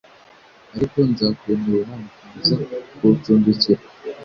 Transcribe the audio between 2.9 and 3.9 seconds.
kuwucumbikira